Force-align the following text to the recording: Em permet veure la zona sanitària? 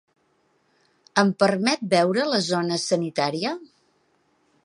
Em 1.23 1.33
permet 1.43 1.85
veure 1.91 2.25
la 2.31 2.41
zona 2.47 2.81
sanitària? 2.87 3.55